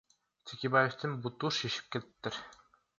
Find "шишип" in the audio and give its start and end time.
1.61-1.95